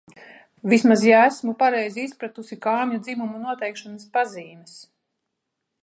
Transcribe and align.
Vismaz, 0.71 1.03
ja 1.07 1.19
esmu 1.25 1.53
pareizi 1.59 2.05
izpratusi 2.09 2.59
kāmju 2.67 2.99
dzimuma 3.05 3.43
noteikšanas 3.45 4.09
pazīmes... 4.19 4.85